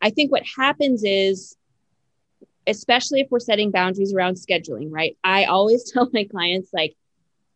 [0.00, 1.56] I think what happens is,
[2.66, 5.16] especially if we're setting boundaries around scheduling, right?
[5.22, 6.96] I always tell my clients, like,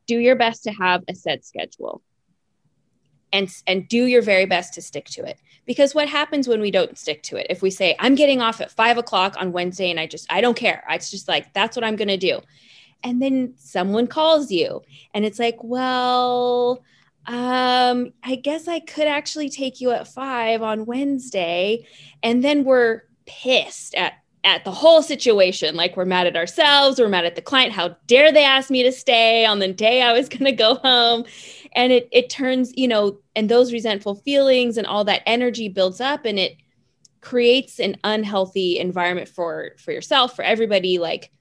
[0.06, 2.02] do your best to have a set schedule
[3.34, 5.38] and and do your very best to stick to it.
[5.66, 7.48] Because what happens when we don't stick to it?
[7.50, 10.40] If we say i'm getting off at five o'clock on wednesday and i just i
[10.40, 10.84] don't care.
[10.88, 12.40] It's just like that's what i'm going to do.
[13.02, 14.82] And then someone calls you
[15.12, 16.82] and it's like well
[17.26, 21.86] um i guess i could actually take you at five on wednesday
[22.22, 25.74] and then we're pissed at at the whole situation.
[25.74, 27.72] Like we're mad at ourselves, we're mad at the client.
[27.72, 30.76] How dare they ask me to stay on the day I was going to go
[30.76, 31.24] home?
[31.74, 36.00] And it it turns, you know, and those resentful feelings and all that energy builds
[36.00, 36.56] up and it
[37.20, 41.32] creates an unhealthy environment for for yourself, for everybody like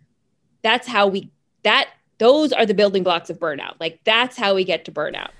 [0.63, 1.29] that's how we
[1.63, 3.75] that those are the building blocks of burnout.
[3.79, 5.31] Like that's how we get to burnout.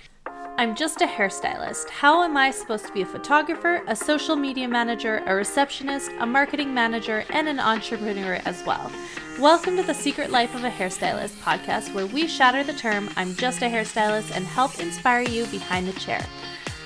[0.56, 1.90] I'm just a hairstylist.
[1.90, 6.26] How am I supposed to be a photographer, a social media manager, a receptionist, a
[6.26, 8.92] marketing manager, and an entrepreneur as well?
[9.40, 13.34] Welcome to the Secret Life of a Hairstylist podcast, where we shatter the term I'm
[13.34, 16.24] just a hairstylist and help inspire you behind the chair.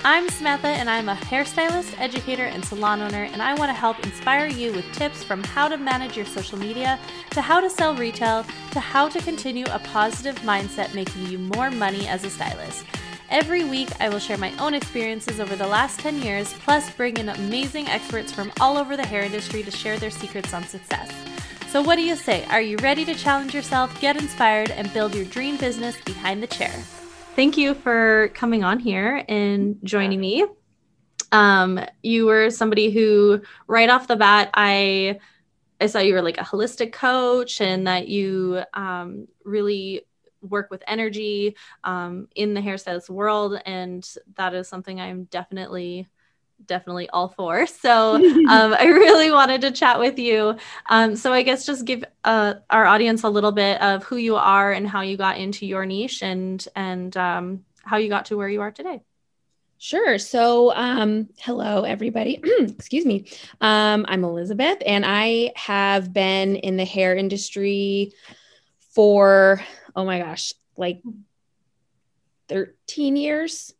[0.03, 3.99] I'm Samantha, and I'm a hairstylist, educator, and salon owner, and I want to help
[4.03, 6.97] inspire you with tips from how to manage your social media,
[7.31, 11.69] to how to sell retail, to how to continue a positive mindset making you more
[11.69, 12.85] money as a stylist.
[13.31, 17.17] Every week, I will share my own experiences over the last 10 years, plus bring
[17.17, 21.11] in amazing experts from all over the hair industry to share their secrets on success.
[21.67, 22.43] So, what do you say?
[22.45, 26.47] Are you ready to challenge yourself, get inspired, and build your dream business behind the
[26.47, 26.71] chair?
[27.35, 30.47] Thank you for coming on here and joining me.
[31.31, 35.19] Um, you were somebody who, right off the bat, I
[35.79, 40.01] I saw you were like a holistic coach and that you um, really
[40.41, 46.07] work with energy um, in the hairstylist world and that is something i'm definitely
[46.65, 48.15] definitely all for so
[48.49, 50.55] um, i really wanted to chat with you
[50.89, 54.35] um, so i guess just give uh, our audience a little bit of who you
[54.35, 58.37] are and how you got into your niche and and um, how you got to
[58.37, 59.01] where you are today
[59.81, 60.19] Sure.
[60.19, 62.41] So, um, hello, everybody.
[62.59, 63.27] Excuse me.
[63.61, 68.11] Um, I'm Elizabeth, and I have been in the hair industry
[68.89, 69.61] for
[69.95, 71.01] oh my gosh, like
[72.47, 73.73] 13 years.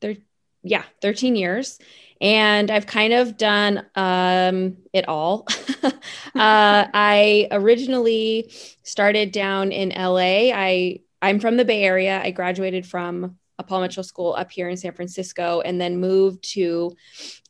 [0.00, 0.16] There,
[0.62, 1.78] yeah, 13 years.
[2.20, 5.46] And I've kind of done um, it all.
[5.82, 5.92] uh,
[6.34, 10.50] I originally started down in LA.
[10.52, 12.20] I I'm from the Bay Area.
[12.22, 16.44] I graduated from a Paul Mitchell school up here in San Francisco and then moved
[16.52, 16.96] to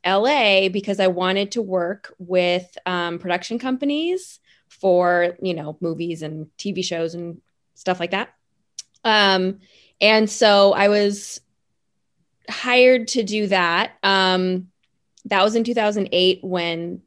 [0.06, 4.40] LA because I wanted to work with um, production companies
[4.80, 7.40] for, you know, movies and TV shows and
[7.74, 8.34] stuff like that.
[9.04, 9.60] Um,
[10.00, 11.40] and so I was
[12.48, 13.92] hired to do that.
[14.02, 14.68] Um,
[15.26, 17.02] that was in 2008 when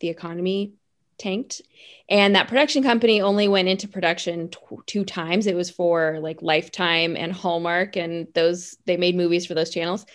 [0.00, 0.72] the economy
[1.18, 1.62] tanked.
[2.08, 5.46] And that production company only went into production t- two times.
[5.46, 10.06] It was for like Lifetime and Hallmark, and those they made movies for those channels.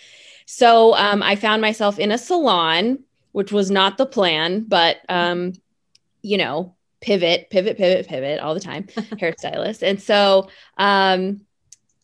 [0.46, 3.00] So um, I found myself in a salon,
[3.32, 5.54] which was not the plan, but um,
[6.22, 6.75] you know,
[7.06, 8.84] pivot, pivot, pivot, pivot all the time,
[9.22, 9.84] hairstylist.
[9.84, 10.50] And so
[10.80, 11.42] um,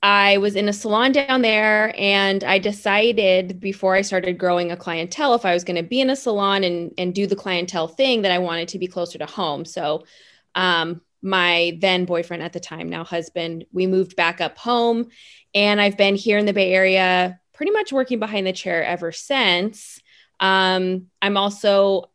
[0.04, 4.78] I was in a salon down there and I decided before I started growing a
[4.78, 7.88] clientele, if I was going to be in a salon and, and do the clientele
[7.88, 9.66] thing, that I wanted to be closer to home.
[9.66, 10.06] So
[10.54, 15.08] um, my then boyfriend at the time, now husband, we moved back up home.
[15.56, 19.12] And I've been here in the Bay Area pretty much working behind the chair ever
[19.12, 20.00] since.
[20.40, 22.11] Um, I'm also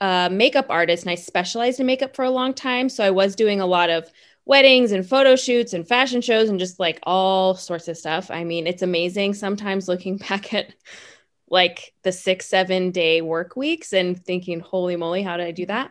[0.00, 2.88] a makeup artist and I specialized in makeup for a long time.
[2.88, 4.10] So I was doing a lot of
[4.44, 8.30] weddings and photo shoots and fashion shows and just like all sorts of stuff.
[8.30, 10.74] I mean, it's amazing sometimes looking back at
[11.50, 15.66] like the six, seven day work weeks and thinking, holy moly, how did I do
[15.66, 15.90] that?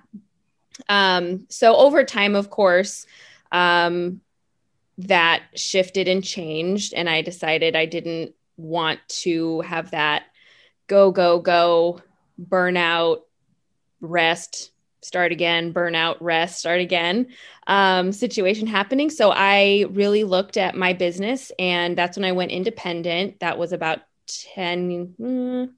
[0.87, 3.05] Um, so over time, of course,
[3.51, 4.21] um,
[4.99, 6.93] that shifted and changed.
[6.93, 10.23] And I decided I didn't want to have that
[10.87, 12.01] go, go, go
[12.41, 13.21] burnout
[14.01, 14.71] rest,
[15.01, 17.27] start again, burnout, rest, start again
[17.67, 19.09] um, situation happening.
[19.09, 23.39] So I really looked at my business, and that's when I went independent.
[23.39, 23.99] That was about
[24.55, 25.69] 10, mm,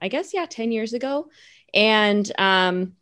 [0.00, 1.28] I guess, yeah, 10 years ago.
[1.72, 2.94] And um,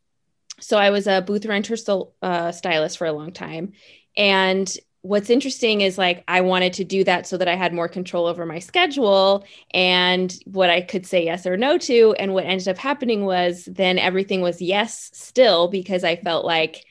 [0.61, 1.77] so I was a booth renter
[2.23, 3.73] uh, stylist for a long time.
[4.17, 7.89] And what's interesting is like I wanted to do that so that I had more
[7.89, 9.45] control over my schedule
[9.75, 12.15] and what I could say yes or no to.
[12.19, 16.85] And what ended up happening was then everything was yes still because I felt like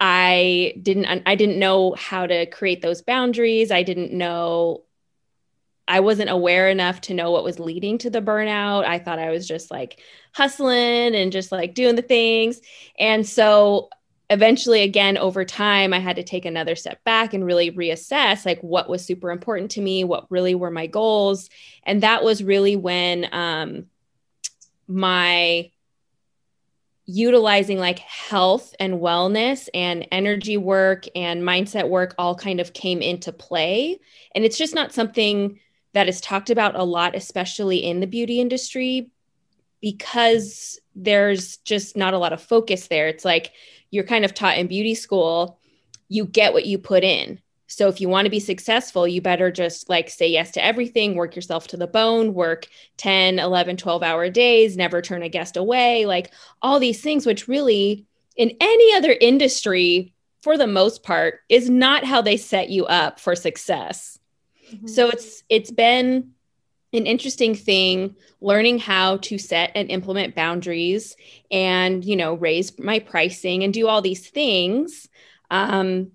[0.00, 3.70] I didn't I didn't know how to create those boundaries.
[3.70, 4.84] I didn't know
[5.86, 8.86] I wasn't aware enough to know what was leading to the burnout.
[8.86, 10.00] I thought I was just like
[10.32, 12.60] hustling and just like doing the things.
[12.98, 13.90] And so
[14.30, 18.60] eventually again over time I had to take another step back and really reassess like
[18.62, 21.50] what was super important to me, what really were my goals.
[21.84, 23.86] And that was really when um
[24.86, 25.70] my
[27.06, 33.02] utilizing like health and wellness and energy work and mindset work all kind of came
[33.02, 33.98] into play.
[34.34, 35.60] And it's just not something
[35.92, 39.10] that is talked about a lot, especially in the beauty industry,
[39.82, 43.08] because there's just not a lot of focus there.
[43.08, 43.52] It's like
[43.94, 45.58] you're kind of taught in beauty school,
[46.08, 47.40] you get what you put in.
[47.66, 51.14] So if you want to be successful, you better just like say yes to everything,
[51.14, 52.68] work yourself to the bone, work
[52.98, 56.30] 10, 11, 12 hour days, never turn a guest away, like
[56.60, 58.04] all these things, which really
[58.36, 60.12] in any other industry,
[60.42, 64.18] for the most part, is not how they set you up for success.
[64.70, 64.86] Mm-hmm.
[64.86, 66.33] So it's it's been
[66.94, 71.16] an interesting thing learning how to set and implement boundaries
[71.50, 75.08] and you know raise my pricing and do all these things
[75.50, 76.12] um,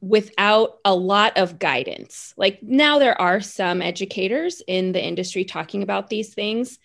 [0.00, 2.34] without a lot of guidance.
[2.36, 6.78] Like now, there are some educators in the industry talking about these things.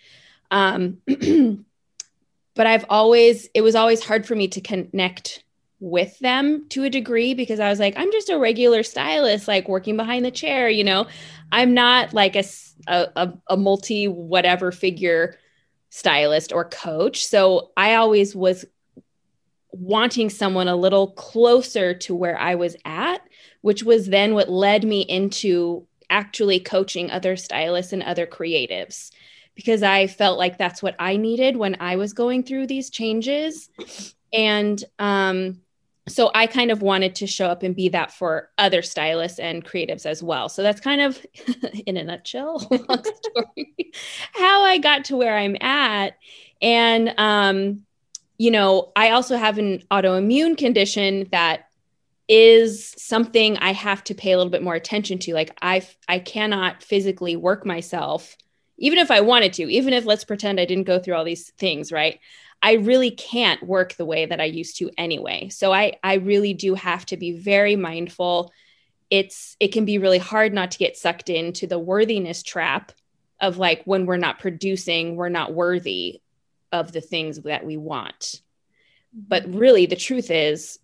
[0.52, 1.00] Um,
[2.56, 5.44] but I've always, it was always hard for me to connect
[5.80, 9.70] with them to a degree because I was like, I'm just a regular stylist, like
[9.70, 11.08] working behind the chair, you know,
[11.52, 12.44] I'm not like a,
[12.88, 15.38] a, a multi whatever figure
[15.90, 17.26] stylist or coach.
[17.26, 18.66] So I always was
[19.72, 23.22] wanting someone a little closer to where I was at,
[23.62, 29.12] which was then what led me into actually coaching other stylists and other creatives
[29.56, 33.70] because I felt like that's what I needed when I was going through these changes.
[34.31, 35.60] And um,
[36.09, 39.63] so I kind of wanted to show up and be that for other stylists and
[39.63, 40.50] creatives as well.
[40.50, 41.25] So that's kind of,
[41.85, 43.91] in a nutshell, long story,
[44.33, 46.17] how I got to where I'm at.
[46.61, 47.81] And um,
[48.38, 51.65] you know, I also have an autoimmune condition that
[52.27, 55.33] is something I have to pay a little bit more attention to.
[55.33, 58.35] Like I I cannot physically work myself
[58.79, 61.51] even if I wanted to, even if let's pretend I didn't go through all these
[61.51, 62.19] things, right?
[62.61, 65.50] I really can't work the way that I used to anyway.
[65.50, 68.51] So I I really do have to be very mindful.
[69.09, 72.91] It's it can be really hard not to get sucked into the worthiness trap
[73.39, 76.21] of like when we're not producing, we're not worthy
[76.71, 78.41] of the things that we want.
[79.13, 79.57] But mm-hmm.
[79.57, 80.79] really, the truth is,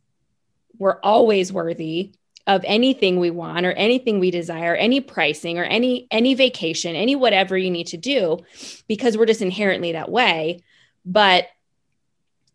[0.77, 2.13] we're always worthy
[2.47, 7.15] of anything we want or anything we desire any pricing or any any vacation any
[7.15, 8.37] whatever you need to do
[8.87, 10.59] because we're just inherently that way
[11.05, 11.47] but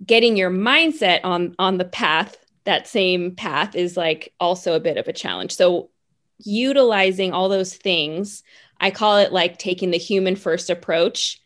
[0.04, 4.96] getting your mindset on on the path that same path is like also a bit
[4.96, 5.90] of a challenge so
[6.38, 8.42] utilizing all those things
[8.80, 11.40] i call it like taking the human first approach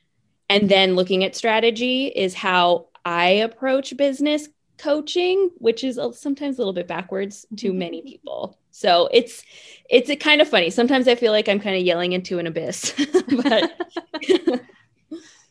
[0.48, 4.48] and then looking at strategy is how I approach business
[4.78, 7.78] coaching, which is sometimes a little bit backwards to mm-hmm.
[7.78, 8.58] many people.
[8.70, 9.42] So it's
[9.88, 10.70] it's a kind of funny.
[10.70, 12.92] Sometimes I feel like I'm kind of yelling into an abyss.
[13.42, 13.72] but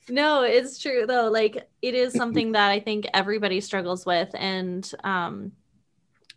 [0.10, 1.30] no, it's true though.
[1.30, 5.52] Like it is something that I think everybody struggles with and um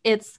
[0.05, 0.39] it's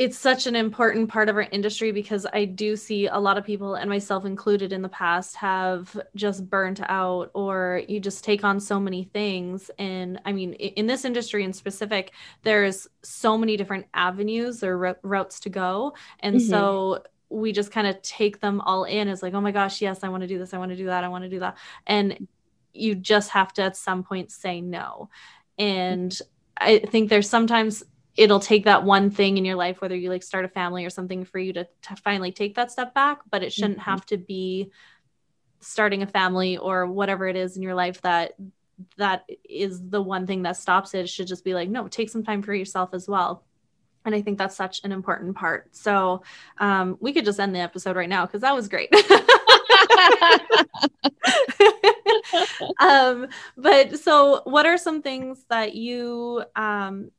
[0.00, 3.44] it's such an important part of our industry because I do see a lot of
[3.44, 8.42] people, and myself included in the past, have just burnt out or you just take
[8.42, 9.70] on so many things.
[9.78, 12.12] And I mean, in this industry in specific,
[12.44, 15.92] there's so many different avenues or routes to go.
[16.20, 16.48] And mm-hmm.
[16.48, 20.00] so we just kind of take them all in as like, oh my gosh, yes,
[20.02, 21.56] I want to do this, I want to do that, I want to do that.
[21.86, 22.28] And
[22.74, 25.08] you just have to at some point say no.
[25.58, 26.16] And
[26.56, 27.82] I think there's sometimes
[28.16, 30.90] it'll take that one thing in your life whether you like start a family or
[30.90, 33.90] something for you to, to finally take that step back but it shouldn't mm-hmm.
[33.90, 34.70] have to be
[35.60, 38.32] starting a family or whatever it is in your life that
[38.96, 41.00] that is the one thing that stops it.
[41.00, 43.44] it should just be like no take some time for yourself as well
[44.10, 45.74] and i think that's such an important part.
[45.74, 46.22] So
[46.58, 48.92] um, we could just end the episode right now because that was great.
[52.78, 57.10] Um, but so what are some things that you um,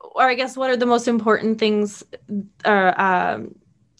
[0.00, 2.04] or I guess what are the most important things
[2.64, 3.54] uh, um,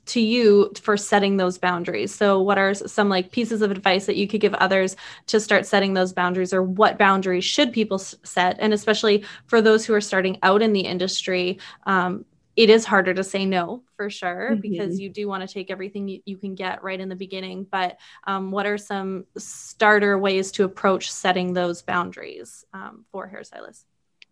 [0.06, 2.14] to you for setting those boundaries?
[2.14, 4.96] So, what are some like pieces of advice that you could give others
[5.26, 8.56] to start setting those boundaries, or what boundaries should people set?
[8.58, 12.24] And especially for those who are starting out in the industry, um,
[12.56, 14.60] it is harder to say no for sure mm-hmm.
[14.60, 17.66] because you do want to take everything you, you, can get right in the beginning.
[17.70, 23.84] But um, what are some starter ways to approach setting those boundaries um, for hairstylists?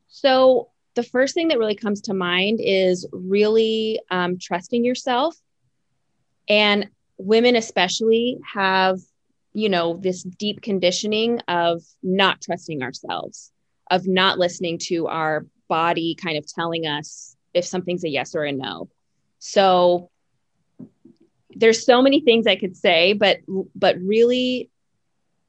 [0.09, 5.37] So, the first thing that really comes to mind is really um, trusting yourself
[6.49, 8.99] And women, especially, have,
[9.53, 13.53] you know, this deep conditioning of not trusting ourselves,
[13.91, 18.45] of not listening to our body kind of telling us if something's a yes or
[18.45, 18.89] a no.
[19.39, 20.11] So
[21.51, 23.39] there's so many things I could say, but
[23.75, 24.71] but really,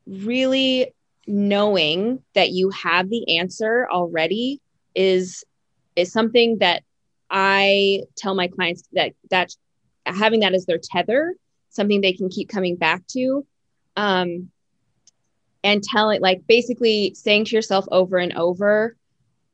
[0.05, 0.93] really
[1.27, 4.61] knowing that you have the answer already
[4.93, 5.43] is
[5.95, 6.83] is something that
[7.29, 9.55] I tell my clients that that
[10.05, 11.35] having that as their tether,
[11.69, 13.45] something they can keep coming back to.
[13.95, 14.49] Um,
[15.63, 18.95] and telling like basically saying to yourself over and over,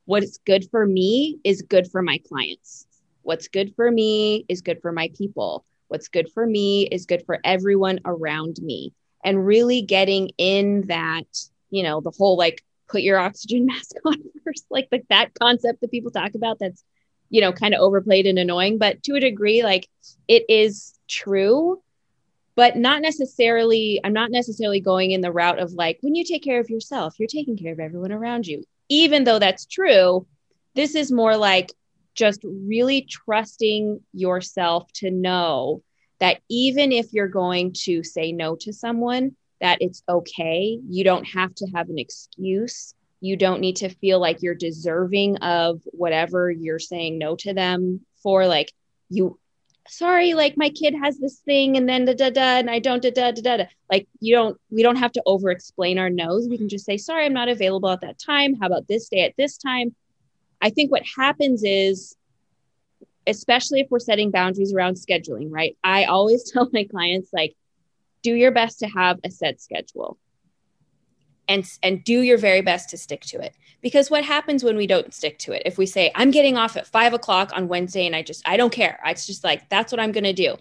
[0.05, 2.86] what's good for me is good for my clients.
[3.22, 5.63] What's good for me is good for my people.
[5.88, 8.93] What's good for me is good for everyone around me.
[9.24, 11.27] And really getting in that,
[11.70, 15.79] you know, the whole like put your oxygen mask on first, like, like that concept
[15.79, 16.84] that people talk about that's,
[17.31, 19.88] you know, kind of overplayed and annoying, but to a degree, like
[20.27, 21.81] it is true
[22.55, 26.43] but not necessarily i'm not necessarily going in the route of like when you take
[26.43, 28.63] care of yourself you're taking care of everyone around you.
[28.88, 30.25] Even though that's true
[30.75, 31.73] this is more like
[32.13, 35.81] just really trusting yourself to know
[36.19, 40.79] that even if you're going to say no to someone that it's okay.
[40.89, 45.37] You don't have to have an excuse you don't need to feel like you're deserving
[45.37, 48.71] of whatever you're saying no to them for like
[49.09, 49.39] you
[49.87, 53.01] sorry, like my kid has this thing and then da da da, and I don't
[53.01, 53.65] da da da da.
[53.89, 56.47] Like you don't, we don't have to over explain our no's.
[56.47, 58.55] We can just say, sorry, I'm not available at that time.
[58.55, 59.95] How about this day at this time?
[60.61, 62.15] I think what happens is,
[63.27, 65.77] especially if we're setting boundaries around scheduling, right?
[65.83, 67.55] I always tell my clients, like,
[68.23, 70.17] do your best to have a set schedule
[71.51, 74.88] and and do your very best to stick to it because what happens when we
[74.88, 78.05] don't stick to it if we say i'm getting off at five o'clock on wednesday
[78.05, 80.55] and i just i don't care it's just like that's what i'm going to do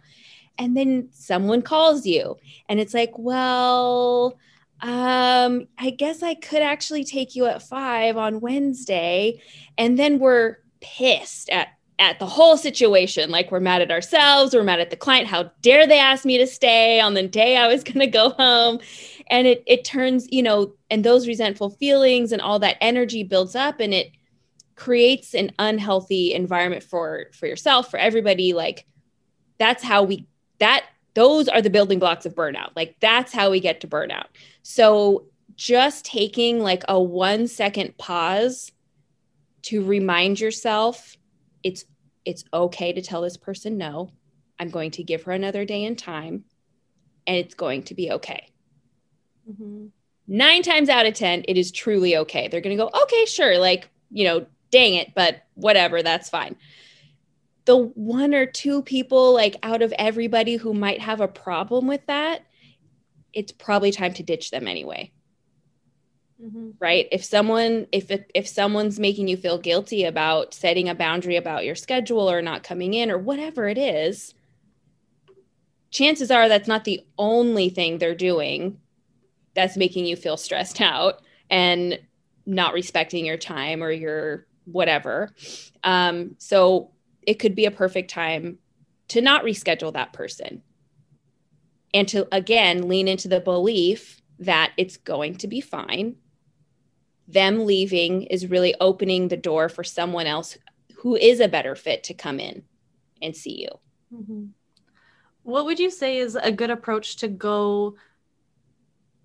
[0.59, 2.37] and then someone calls you
[2.68, 4.37] and it's like well
[4.80, 9.40] um i guess i could actually take you at five on wednesday
[9.78, 11.68] and then we're pissed at
[12.00, 13.30] at the whole situation.
[13.30, 15.28] Like we're mad at ourselves, we're mad at the client.
[15.28, 18.30] How dare they ask me to stay on the day I was going to go
[18.30, 18.80] home?
[19.30, 23.54] And it it turns, you know, and those resentful feelings and all that energy builds
[23.54, 24.10] up and it
[24.75, 28.87] creates an unhealthy environment for for yourself, for everybody like
[29.58, 30.26] that's how we
[30.58, 32.70] that those are the building blocks of burnout.
[32.75, 34.26] Like that's how we get to burnout.
[34.62, 38.72] So just taking like a 1 second pause
[39.62, 41.16] to remind yourself
[41.62, 41.84] it's
[42.25, 44.10] it's okay to tell this person no.
[44.58, 46.44] I'm going to give her another day in time
[47.26, 48.46] and it's going to be okay.
[49.49, 49.87] Mm-hmm.
[50.26, 52.49] Nine times out of 10, it is truly okay.
[52.49, 53.59] They're going to go, okay, sure.
[53.59, 56.56] Like, you know, dang it, but whatever, that's fine.
[57.64, 62.06] The one or two people, like out of everybody who might have a problem with
[62.06, 62.47] that,
[63.32, 65.12] it's probably time to ditch them anyway.
[66.42, 66.70] Mm-hmm.
[66.78, 67.06] Right.
[67.12, 71.64] If someone, if it, if someone's making you feel guilty about setting a boundary about
[71.64, 74.35] your schedule or not coming in or whatever it is,
[75.90, 78.78] chances are that's not the only thing they're doing
[79.54, 81.99] that's making you feel stressed out and
[82.47, 85.30] not respecting your time or your whatever.
[85.83, 86.90] Um, so
[87.23, 88.59] it could be a perfect time
[89.09, 90.62] to not reschedule that person
[91.92, 96.16] and to again lean into the belief that it's going to be fine
[97.33, 100.59] them leaving is really opening the door for someone else
[100.99, 102.64] who is a better fit to come in
[103.23, 103.69] and see you.
[104.12, 104.47] Mm-hmm.
[105.45, 107.95] What would you say is a good approach to go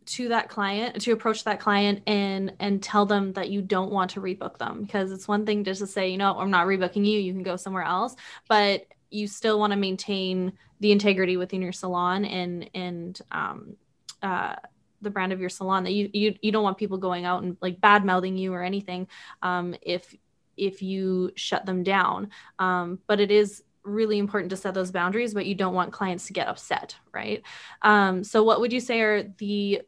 [0.05, 4.11] to that client to approach that client and and tell them that you don't want
[4.11, 4.83] to rebook them.
[4.83, 7.43] Because it's one thing just to say you know i'm not rebooking you you can
[7.43, 8.15] go somewhere else.
[8.47, 13.75] But you still want to maintain the integrity within your salon and and um,
[14.21, 14.55] uh,
[15.01, 17.57] the brand of your salon that you you, you don't want people going out and
[17.61, 19.07] like bad mouthing you or anything
[19.41, 20.15] um, if
[20.57, 22.29] if you shut them down.
[22.59, 26.25] Um, but it is really important to set those boundaries but you don't want clients
[26.25, 27.43] to get upset right?
[27.81, 29.81] Um, so what would you say are the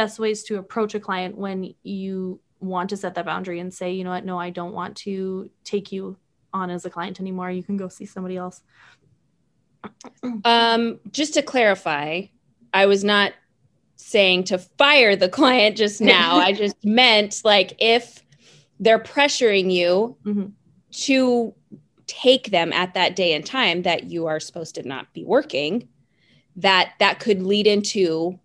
[0.00, 3.92] best ways to approach a client when you want to set that boundary and say
[3.92, 6.16] you know what no i don't want to take you
[6.52, 8.62] on as a client anymore you can go see somebody else
[10.44, 12.22] um just to clarify
[12.72, 13.32] i was not
[13.98, 16.36] saying to fire the client just now.
[16.36, 18.24] I just meant like if
[18.80, 20.46] they're pressuring you mm-hmm.
[20.90, 21.54] to
[22.06, 25.88] take them at that day and time that you are supposed to not be working,
[26.56, 28.38] that that could lead into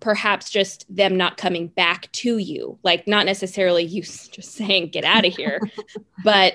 [0.00, 2.78] perhaps just them not coming back to you.
[2.82, 5.60] Like not necessarily you just saying get out of here,
[6.24, 6.54] but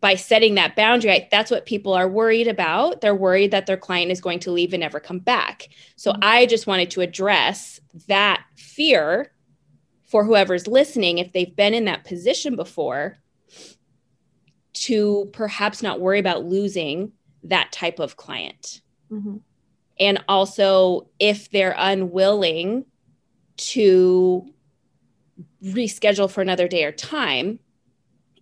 [0.00, 3.00] by setting that boundary, I, that's what people are worried about.
[3.00, 5.68] They're worried that their client is going to leave and never come back.
[5.96, 6.20] So mm-hmm.
[6.22, 9.32] I just wanted to address that fear
[10.04, 13.18] for whoever's listening, if they've been in that position before,
[14.74, 17.12] to perhaps not worry about losing
[17.44, 18.82] that type of client.
[19.10, 19.38] Mm-hmm.
[19.98, 22.84] And also, if they're unwilling
[23.56, 24.46] to
[25.64, 27.58] reschedule for another day or time,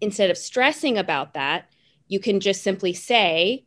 [0.01, 1.73] instead of stressing about that,
[2.09, 3.65] you can just simply say,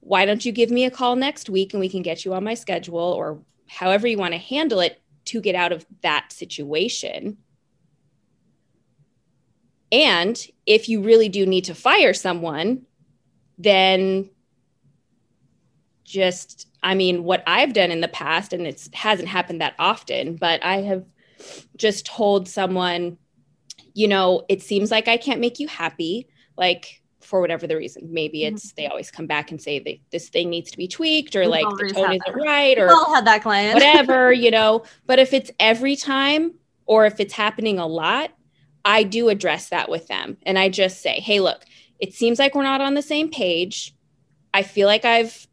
[0.00, 2.44] Why don't you give me a call next week and we can get you on
[2.44, 7.38] my schedule or however you want to handle it to get out of that situation.
[9.92, 12.82] And if you really do need to fire someone,
[13.58, 14.30] then
[16.06, 20.36] just I mean what I've done in the past and it hasn't happened that often,
[20.36, 21.04] but I have
[21.76, 23.18] just told someone,
[23.92, 28.08] you know, it seems like I can't make you happy like for whatever the reason.
[28.12, 28.54] Maybe mm-hmm.
[28.54, 31.40] it's they always come back and say that this thing needs to be tweaked or
[31.40, 33.74] We've like the tone isn't right or all had that client.
[33.74, 34.84] whatever, you know.
[35.06, 36.54] But if it's every time
[36.86, 38.30] or if it's happening a lot,
[38.84, 40.36] I do address that with them.
[40.44, 41.64] And I just say, hey, look,
[41.98, 43.94] it seems like we're not on the same page.
[44.54, 45.45] I feel like I've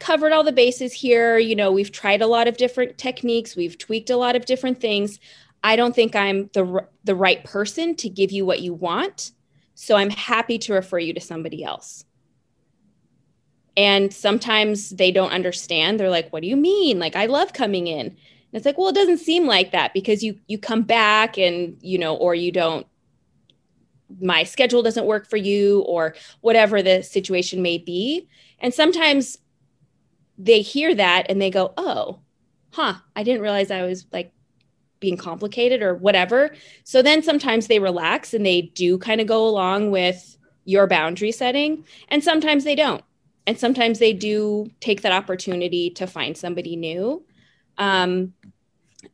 [0.00, 1.38] covered all the bases here.
[1.38, 4.80] You know, we've tried a lot of different techniques, we've tweaked a lot of different
[4.80, 5.20] things.
[5.62, 9.32] I don't think I'm the the right person to give you what you want.
[9.74, 12.04] So I'm happy to refer you to somebody else.
[13.76, 16.00] And sometimes they don't understand.
[16.00, 16.98] They're like, "What do you mean?
[16.98, 20.24] Like I love coming in." And it's like, well, it doesn't seem like that because
[20.24, 22.86] you you come back and you know, or you don't
[24.20, 28.28] my schedule doesn't work for you or whatever the situation may be.
[28.58, 29.38] And sometimes
[30.42, 32.20] they hear that and they go, "Oh,
[32.72, 34.32] huh, I didn't realize I was like
[34.98, 36.54] being complicated or whatever."
[36.84, 41.32] So then sometimes they relax and they do kind of go along with your boundary
[41.32, 43.04] setting, and sometimes they don't.
[43.46, 47.24] And sometimes they do take that opportunity to find somebody new.
[47.78, 48.34] Um,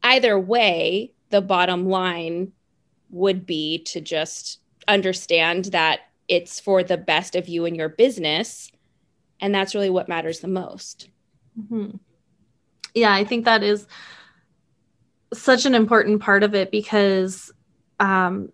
[0.03, 2.53] either way, the bottom line
[3.11, 8.71] would be to just understand that it's for the best of you and your business.
[9.41, 11.09] And that's really what matters the most.
[11.59, 11.97] Mm-hmm.
[12.95, 13.87] Yeah, I think that is
[15.35, 17.53] such an important part of it because
[17.99, 18.51] um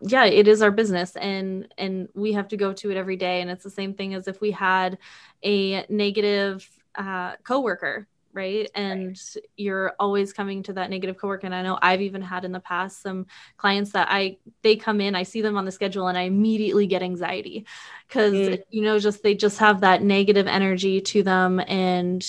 [0.00, 3.40] yeah it is our business and and we have to go to it every day
[3.40, 4.98] and it's the same thing as if we had
[5.44, 8.70] a negative uh coworker right?
[8.74, 9.44] And right.
[9.56, 12.60] you're always coming to that negative coworker and i know i've even had in the
[12.60, 16.16] past some clients that i they come in i see them on the schedule and
[16.16, 17.66] i immediately get anxiety.
[18.08, 18.62] Because mm.
[18.70, 22.24] you know just they just have that negative energy to them and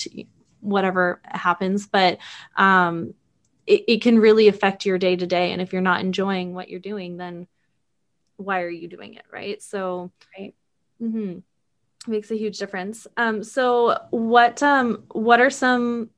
[0.60, 1.86] whatever happens.
[1.86, 2.18] But
[2.56, 3.14] um
[3.66, 6.68] it, it can really affect your day to day and if you're not enjoying what
[6.68, 7.46] you're doing then
[8.36, 9.62] why are you doing it right?
[9.62, 10.54] So right.
[11.00, 11.38] Mm-hmm
[12.06, 13.06] makes a huge difference.
[13.16, 16.10] Um, so what um, what are some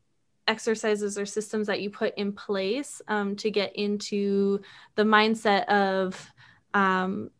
[0.48, 4.60] exercises or systems that you put in place um, to get into
[4.94, 6.30] the mindset of
[6.74, 7.30] um,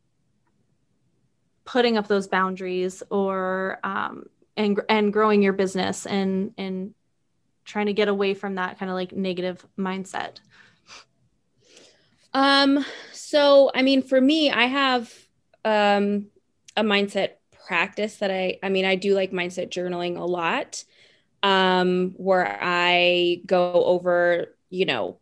[1.65, 4.25] putting up those boundaries or um,
[4.57, 6.95] and and growing your business and and
[7.65, 10.39] trying to get away from that kind of like negative mindset?
[12.33, 15.13] Um, so I mean, for me, I have
[15.65, 16.27] um,
[16.77, 17.36] a mindset
[17.67, 20.85] practice that I I mean I do like mindset journaling a lot
[21.43, 25.19] um where I go over, you know,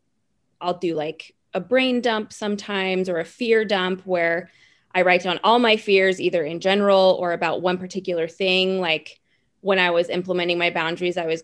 [0.60, 4.50] I'll do like a brain dump sometimes or a fear dump where
[4.94, 8.80] I write down all my fears either in general or about one particular thing.
[8.80, 9.20] Like
[9.60, 11.42] when I was implementing my boundaries I was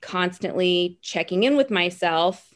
[0.00, 2.52] constantly checking in with myself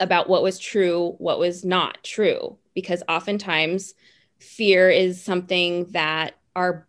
[0.00, 3.94] about what was true, what was not true because oftentimes
[4.38, 6.86] fear is something that our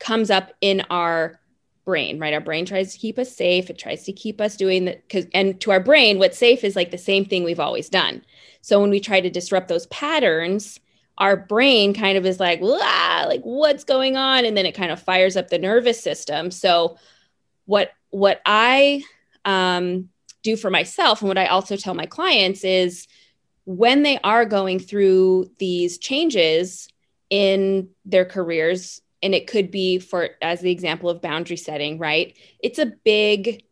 [0.00, 1.38] comes up in our
[1.84, 2.34] brain, right?
[2.34, 3.70] Our brain tries to keep us safe.
[3.70, 6.76] It tries to keep us doing that because and to our brain, what's safe is
[6.76, 8.24] like the same thing we've always done.
[8.60, 10.80] So when we try to disrupt those patterns,
[11.18, 14.44] our brain kind of is like, like what's going on?
[14.44, 16.50] And then it kind of fires up the nervous system.
[16.50, 16.96] So
[17.66, 19.02] what what I
[19.44, 20.08] um,
[20.42, 23.06] do for myself and what I also tell my clients is
[23.64, 26.88] when they are going through these changes
[27.30, 32.36] in their careers and it could be for as the example of boundary setting right?
[32.58, 33.64] It's a big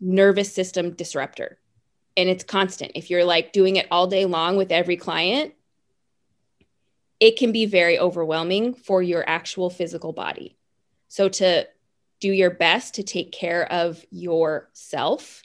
[0.00, 1.58] nervous system disruptor
[2.16, 2.92] and it's constant.
[2.94, 5.54] If you're like doing it all day long with every client
[7.20, 10.56] it can be very overwhelming for your actual physical body.
[11.06, 11.68] So to
[12.22, 15.42] do your best to take care of yourself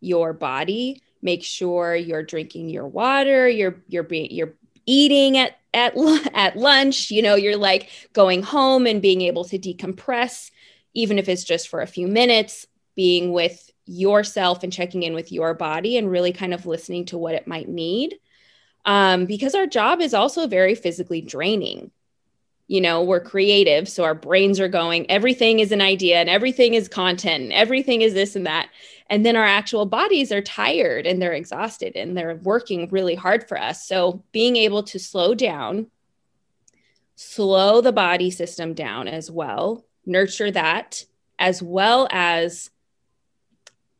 [0.00, 4.54] your body make sure you're drinking your water you're you're being you're
[4.86, 5.94] eating at at
[6.34, 10.50] at lunch you know you're like going home and being able to decompress
[10.94, 15.30] even if it's just for a few minutes being with yourself and checking in with
[15.30, 18.16] your body and really kind of listening to what it might need.
[18.84, 21.90] Um, because our job is also very physically draining
[22.68, 26.74] you know we're creative so our brains are going everything is an idea and everything
[26.74, 28.68] is content and everything is this and that.
[29.08, 33.48] And then our actual bodies are tired and they're exhausted and they're working really hard
[33.48, 33.86] for us.
[33.86, 35.86] So being able to slow down
[37.16, 41.04] slow the body system down as well nurture that
[41.38, 42.70] as well as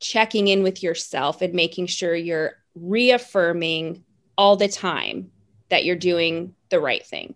[0.01, 4.05] checking in with yourself and making sure you're reaffirming
[4.37, 5.31] all the time
[5.71, 7.35] that you're doing the right thing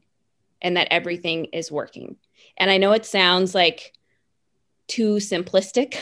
[0.62, 2.16] and that everything is working.
[2.57, 3.92] And I know it sounds like
[4.90, 5.96] too simplistic,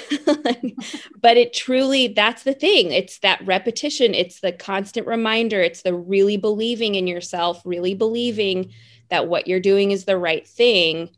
[1.21, 2.91] but it truly, that's the thing.
[2.91, 8.73] It's that repetition, it's the constant reminder, it's the really believing in yourself, really believing
[9.11, 11.11] that what you're doing is the right thing.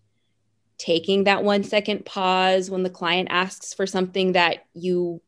[0.79, 5.21] Taking that one second pause when the client asks for something that you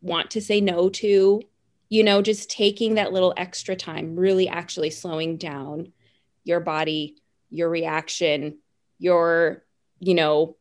[0.00, 1.42] want to say no to,
[1.88, 5.92] you know, just taking that little extra time, really actually slowing down
[6.48, 7.16] your body,
[7.50, 8.58] your reaction,
[8.98, 9.62] your,
[10.00, 10.56] you know,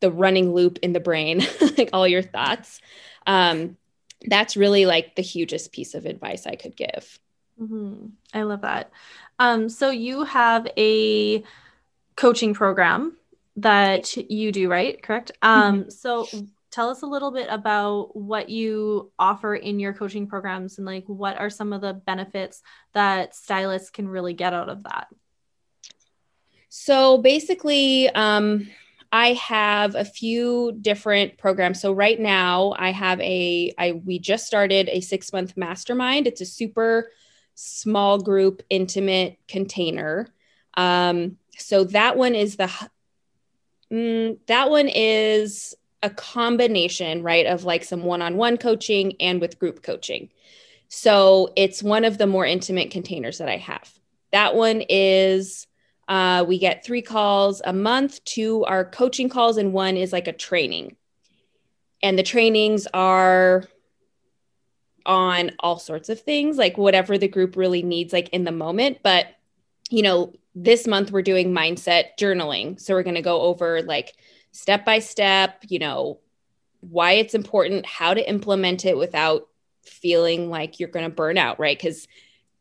[0.00, 1.42] the running loop in the brain,
[1.78, 2.80] like all your thoughts.
[3.26, 3.76] Um,
[4.26, 7.18] that's really like the hugest piece of advice I could give.
[7.60, 8.06] Mm-hmm.
[8.34, 8.90] I love that.
[9.38, 11.44] Um, so you have a
[12.16, 13.16] coaching program
[13.56, 15.02] that you do, right?
[15.02, 15.32] Correct.
[15.42, 15.90] Um, mm-hmm.
[15.90, 16.26] So
[16.76, 21.04] tell us a little bit about what you offer in your coaching programs and like
[21.06, 22.60] what are some of the benefits
[22.92, 25.08] that stylists can really get out of that?
[26.68, 28.68] So basically um,
[29.10, 31.80] i have a few different programs.
[31.80, 36.26] So right now i have a I we just started a six month mastermind.
[36.26, 37.10] It's a super
[37.54, 40.28] small group intimate container.
[40.74, 42.70] Um, so that one is the
[43.90, 49.40] mm, that one is a combination, right, of like some one on one coaching and
[49.40, 50.30] with group coaching.
[50.88, 53.90] So it's one of the more intimate containers that I have.
[54.32, 55.66] That one is
[56.08, 60.28] uh, we get three calls a month, two are coaching calls, and one is like
[60.28, 60.96] a training.
[62.02, 63.64] And the trainings are
[65.04, 68.98] on all sorts of things, like whatever the group really needs, like in the moment.
[69.02, 69.26] But,
[69.90, 72.80] you know, this month we're doing mindset journaling.
[72.80, 74.14] So we're going to go over like
[74.56, 76.18] step by step, you know,
[76.80, 79.48] why it's important, how to implement it without
[79.82, 81.76] feeling like you're going to burn out, right?
[81.76, 82.08] Because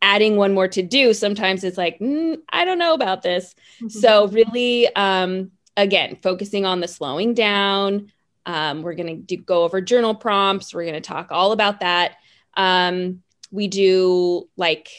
[0.02, 3.56] adding one more to do sometimes it's like, mm, I don't know about this.
[3.78, 3.88] Mm-hmm.
[3.88, 8.12] So, really, um, again, focusing on the slowing down.
[8.46, 10.74] Um, we're going to go over journal prompts.
[10.74, 12.18] We're going to talk all about that.
[12.56, 14.90] Um, we do like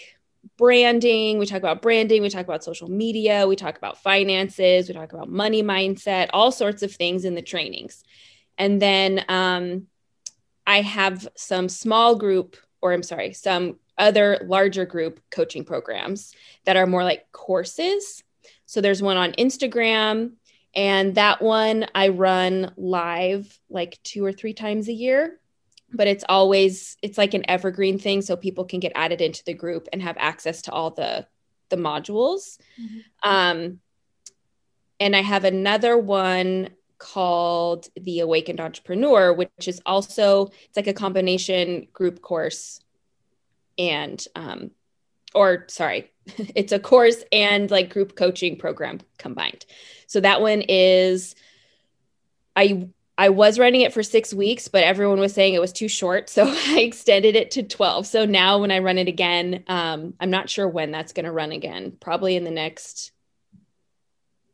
[0.56, 4.94] branding, we talk about branding, we talk about social media, we talk about finances, we
[4.94, 8.04] talk about money mindset, all sorts of things in the trainings.
[8.58, 9.86] And then um,
[10.66, 16.76] I have some small group, or I'm sorry, some other larger group coaching programs that
[16.76, 18.22] are more like courses.
[18.66, 20.32] So there's one on Instagram,
[20.74, 25.38] and that one I run live like two or three times a year
[25.96, 29.54] but it's always it's like an evergreen thing so people can get added into the
[29.54, 31.26] group and have access to all the
[31.68, 33.28] the modules mm-hmm.
[33.28, 33.80] um
[35.00, 40.94] and i have another one called the awakened entrepreneur which is also it's like a
[40.94, 42.80] combination group course
[43.78, 44.70] and um
[45.34, 46.10] or sorry
[46.54, 49.66] it's a course and like group coaching program combined
[50.06, 51.34] so that one is
[52.54, 55.88] i I was running it for six weeks, but everyone was saying it was too
[55.88, 56.28] short.
[56.28, 58.06] So I extended it to 12.
[58.06, 61.32] So now when I run it again, um, I'm not sure when that's going to
[61.32, 63.12] run again, probably in the next,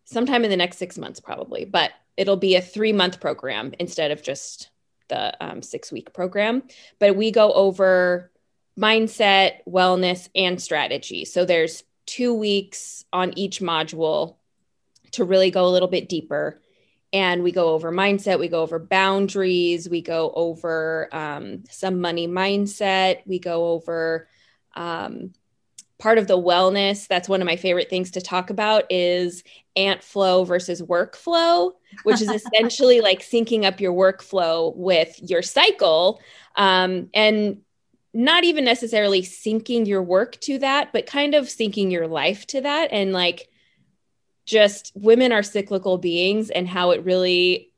[0.04, 4.10] sometime in the next six months, probably, but it'll be a three month program instead
[4.12, 4.70] of just
[5.08, 6.62] the um, six week program.
[7.00, 8.30] But we go over
[8.78, 11.24] mindset, wellness, and strategy.
[11.24, 14.36] So there's two weeks on each module
[15.12, 16.61] to really go a little bit deeper
[17.12, 22.26] and we go over mindset we go over boundaries we go over um, some money
[22.26, 24.28] mindset we go over
[24.74, 25.32] um,
[26.02, 27.06] part of the wellness.
[27.06, 29.44] That's one of my favorite things to talk about is
[29.76, 31.72] ant flow versus workflow
[32.02, 36.20] which is essentially like syncing up your workflow with your cycle
[36.56, 37.62] um, and
[38.12, 42.60] not even necessarily syncing your work to that but kind of syncing your life to
[42.60, 42.88] that.
[42.92, 43.48] And like
[44.44, 47.70] just women are cyclical beings and how it really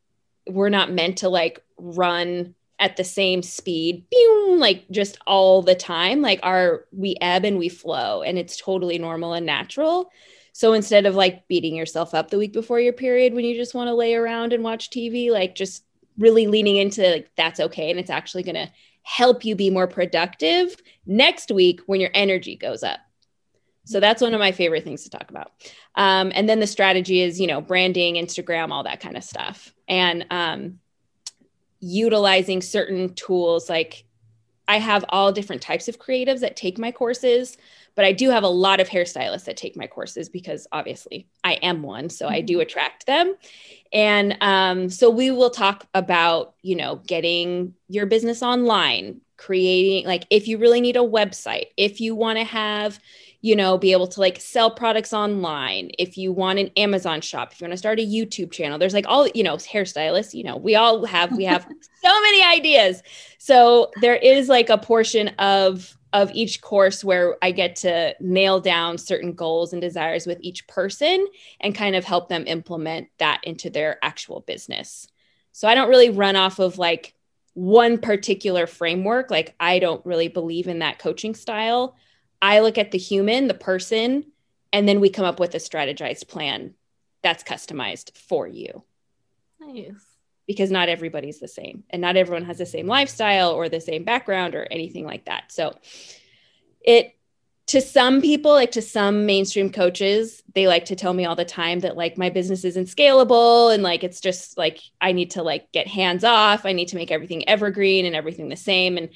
[0.47, 5.75] we're not meant to like run at the same speed, boom, like just all the
[5.75, 6.21] time.
[6.21, 10.11] Like our we ebb and we flow, and it's totally normal and natural.
[10.53, 13.75] So instead of like beating yourself up the week before your period when you just
[13.75, 15.85] want to lay around and watch TV, like just
[16.19, 18.71] really leaning into like that's okay and it's actually going to
[19.03, 23.01] help you be more productive next week when your energy goes up.
[23.85, 25.53] So that's one of my favorite things to talk about.
[25.95, 29.75] Um, and then the strategy is, you know, branding, Instagram, all that kind of stuff.
[29.89, 30.79] And um,
[31.81, 34.05] utilizing certain tools like
[34.67, 37.59] I have all different types of creatives that take my courses,
[37.95, 41.55] but I do have a lot of hairstylists that take my courses because obviously I
[41.55, 42.09] am one.
[42.09, 42.35] So mm-hmm.
[42.35, 42.63] I do mm-hmm.
[42.63, 43.35] attract them.
[43.93, 50.27] And um, so we will talk about, you know, getting your business online, creating, like,
[50.31, 52.99] if you really need a website, if you want to have,
[53.45, 55.91] you know, be able to like sell products online.
[55.99, 58.95] If you want an Amazon shop, if you want to start a YouTube channel, there's
[58.95, 61.67] like all, you know, hairstylists, you know, we all have, we have
[62.03, 63.03] so many ideas.
[63.37, 68.61] So there is like a portion of, of each course where I get to nail
[68.61, 71.27] down certain goals and desires with each person
[71.61, 75.07] and kind of help them implement that into their actual business.
[75.53, 77.13] So I don't really run off of like
[77.53, 79.31] one particular framework.
[79.31, 81.95] Like I don't really believe in that coaching style.
[82.45, 84.27] I look at the human, the person,
[84.71, 86.75] and then we come up with a strategized plan
[87.23, 88.85] that's customized for you.
[89.59, 89.95] Nice.
[90.47, 94.05] Because not everybody's the same and not everyone has the same lifestyle or the same
[94.05, 95.53] background or anything like that.
[95.53, 95.75] So
[96.83, 97.17] it
[97.69, 101.47] to some people, like to some mainstream coaches, they like to tell me all the
[101.47, 105.43] time that like my business isn't scalable and like it's just like I need to
[105.43, 106.67] like get hands off.
[106.67, 108.99] I need to make everything evergreen and everything the same.
[108.99, 109.09] And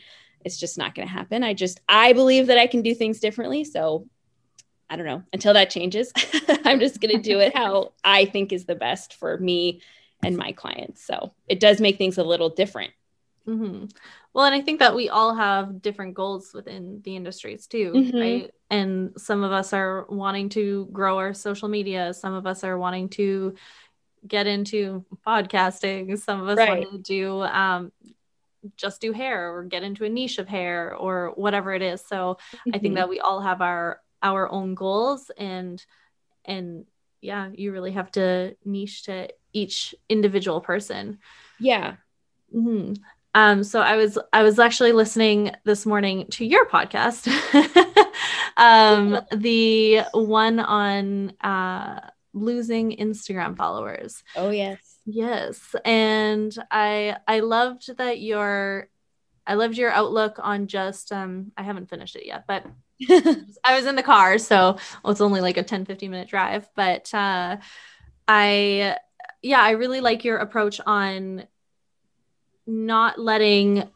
[0.49, 1.45] it's just not going to happen.
[1.45, 3.65] I just, I believe that I can do things differently.
[3.65, 4.09] So
[4.89, 5.23] I don't know.
[5.33, 6.11] Until that changes,
[6.65, 9.83] I'm just going to do it how I think is the best for me
[10.23, 11.05] and my clients.
[11.05, 12.93] So it does make things a little different.
[13.47, 13.87] Mm-hmm.
[14.33, 18.17] Well, and I think that we all have different goals within the industries too, mm-hmm.
[18.17, 18.51] right?
[18.71, 22.15] And some of us are wanting to grow our social media.
[22.15, 23.55] Some of us are wanting to
[24.27, 26.19] get into podcasting.
[26.19, 26.81] Some of us right.
[26.81, 27.93] want to do um,
[28.77, 32.05] just do hair or get into a niche of hair or whatever it is.
[32.05, 32.71] So mm-hmm.
[32.75, 32.95] I think mm-hmm.
[32.97, 35.85] that we all have our our own goals and
[36.45, 36.87] and
[37.21, 41.19] yeah, you really have to niche to each individual person.
[41.59, 41.97] Yeah.
[42.55, 42.95] Mm-hmm.
[43.35, 47.29] Um, so I was I was actually listening this morning to your podcast,
[48.57, 52.01] um, the one on uh,
[52.33, 54.23] losing Instagram followers.
[54.35, 54.98] Oh yes.
[55.11, 58.89] Yes, and I I loved that your
[59.47, 62.67] I loved your outlook on just um I haven't finished it yet, but
[63.65, 66.69] I was in the car, so well, it's only like a 10 15 minute drive,
[66.77, 67.57] but uh
[68.29, 68.99] I
[69.41, 71.47] yeah, I really like your approach on
[72.67, 73.89] not letting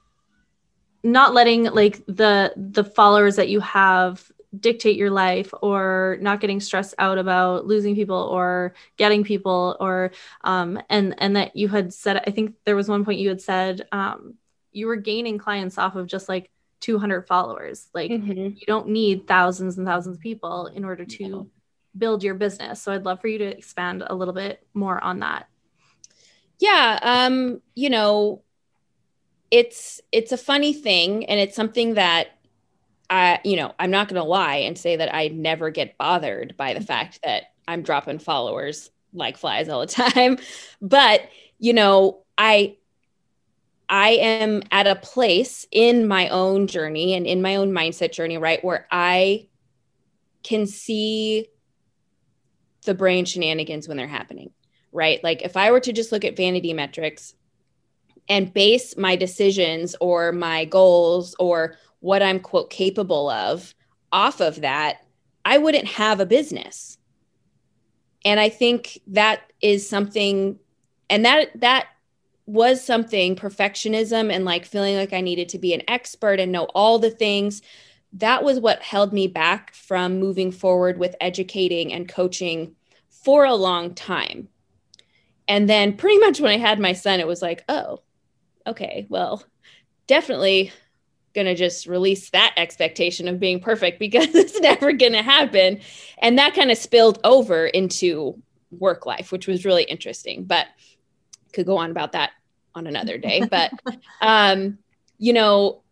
[1.03, 6.61] not letting like the the followers that you have dictate your life or not getting
[6.61, 10.13] stressed out about losing people or getting people or
[10.43, 13.41] um and and that you had said i think there was one point you had
[13.41, 14.35] said um
[14.71, 18.55] you were gaining clients off of just like 200 followers like mm-hmm.
[18.57, 21.51] you don't need thousands and thousands of people in order to no.
[21.97, 25.21] build your business so i'd love for you to expand a little bit more on
[25.21, 25.49] that
[26.59, 28.43] yeah um you know
[29.51, 32.39] it's it's a funny thing and it's something that
[33.11, 36.57] I, you know, I'm not going to lie and say that I never get bothered
[36.57, 36.87] by the mm-hmm.
[36.87, 40.39] fact that I'm dropping followers like flies all the time.
[40.81, 41.23] But,
[41.59, 42.77] you know, I,
[43.89, 48.39] I am at a place in my own journey and in my own mindset journey,
[48.39, 49.49] right, where I
[50.43, 51.49] can see
[52.85, 54.51] the brain shenanigans when they're happening,
[54.93, 55.23] right?
[55.23, 57.35] Like if I were to just look at vanity metrics
[58.29, 63.75] and base my decisions or my goals or what I'm quote capable of
[64.13, 64.99] off of that,
[65.45, 66.99] I wouldn't have a business.
[68.25, 70.59] And I think that is something
[71.09, 71.87] and that that
[72.47, 76.65] was something perfectionism and like feeling like I needed to be an expert and know
[76.75, 77.63] all the things
[78.15, 82.75] that was what held me back from moving forward with educating and coaching
[83.09, 84.49] for a long time.
[85.49, 88.01] And then pretty much when I had my son it was like, "Oh,
[88.67, 89.45] okay, well,
[90.07, 90.73] definitely
[91.35, 95.81] going to just release that expectation of being perfect because it's never going to happen.
[96.19, 98.41] And that kind of spilled over into
[98.71, 100.67] work life, which was really interesting, but
[101.53, 102.31] could go on about that
[102.75, 103.43] on another day.
[103.51, 103.73] But,
[104.21, 104.79] um,
[105.19, 105.83] you know,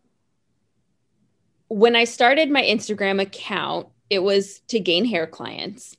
[1.68, 5.96] when I started my Instagram account, it was to gain hair clients.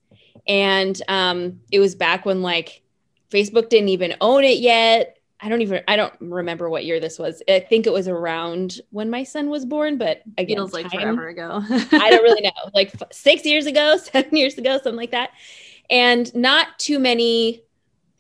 [0.48, 2.82] And um, it was back when like
[3.30, 5.18] Facebook didn't even own it yet.
[5.42, 7.42] I don't even I don't remember what year this was.
[7.50, 11.02] I think it was around when my son was born, but again, feels like time,
[11.02, 11.62] forever ago.
[11.92, 15.32] I don't really know, like six years ago, seven years ago, something like that,
[15.90, 17.64] and not too many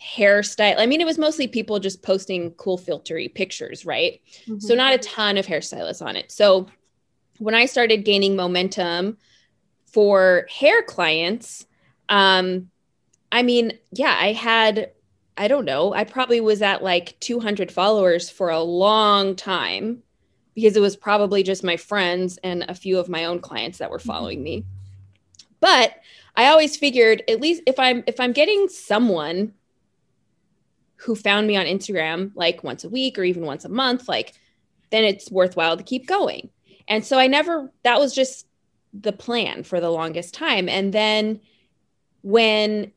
[0.02, 0.80] hairstyle.
[0.80, 4.20] I mean, it was mostly people just posting cool filtery pictures, right?
[4.46, 4.60] Mm-hmm.
[4.60, 6.32] So not a ton of hairstylists on it.
[6.32, 6.68] So
[7.38, 9.18] when I started gaining momentum
[9.86, 11.66] for hair clients,
[12.10, 12.72] um,
[13.32, 14.92] I mean, yeah, I had,
[15.42, 20.04] I don't know, I probably was at like 200 followers for a long time
[20.54, 23.90] because it was probably just my friends and a few of my own clients that
[23.90, 24.08] were mm-hmm.
[24.08, 24.66] following me.
[25.60, 25.96] But
[26.36, 29.56] I always figured at least if I'm if I'm getting someone
[30.98, 34.34] who found me on Instagram like once a week or even once a month, like
[34.92, 36.52] then it's worthwhile to keep going.
[36.88, 38.46] And so I never that was just
[38.94, 40.70] the plan for the longest time.
[40.70, 41.42] And then
[42.22, 42.92] when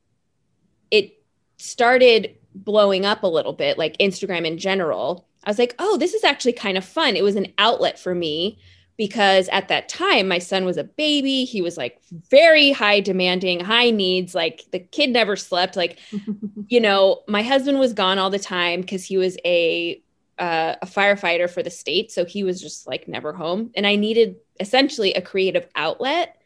[0.91, 1.24] it
[1.57, 6.15] started blowing up a little bit, like Instagram in general, I was like, oh, this
[6.15, 7.17] is actually kind of fun.
[7.17, 8.59] It was an outlet for me
[8.97, 11.45] because at that time, my son was a baby.
[11.45, 14.35] He was like very high demanding, high needs.
[14.35, 15.77] Like the kid never slept.
[15.77, 15.99] Like,
[16.69, 20.01] you know, my husband was gone all the time because he was a
[20.39, 22.11] uh, a firefighter for the state.
[22.11, 23.71] So he was just like never home.
[23.77, 26.41] And I needed essentially a creative outlet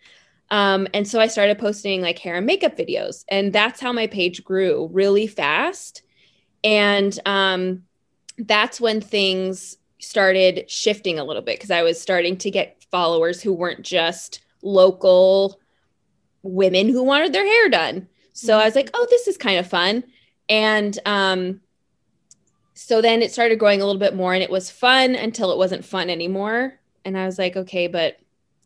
[0.50, 4.06] um, and so I started posting like hair and makeup videos, and that's how my
[4.06, 6.02] page grew really fast.
[6.64, 7.84] And um,
[8.38, 13.42] that's when things started shifting a little bit because I was starting to get followers
[13.42, 15.60] who weren't just local
[16.42, 18.08] women who wanted their hair done.
[18.32, 20.04] So I was like, oh, this is kind of fun.
[20.48, 21.60] And um,
[22.74, 25.58] so then it started growing a little bit more, and it was fun until it
[25.58, 26.78] wasn't fun anymore.
[27.04, 28.18] And I was like, okay, but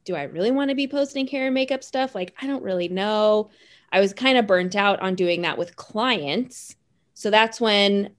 [0.05, 2.15] do I really want to be posting hair and makeup stuff?
[2.15, 3.51] Like, I don't really know.
[3.93, 6.77] I was kind of burnt out on doing that with clients.
[7.15, 8.11] So that's when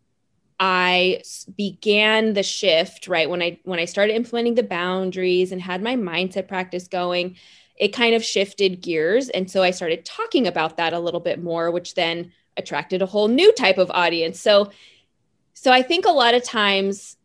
[0.59, 1.21] I
[1.57, 3.29] began the shift, right?
[3.29, 7.35] When I when I started implementing the boundaries and had my mindset practice going,
[7.75, 11.41] it kind of shifted gears and so I started talking about that a little bit
[11.41, 14.39] more, which then attracted a whole new type of audience.
[14.39, 14.71] So
[15.53, 17.17] so I think a lot of times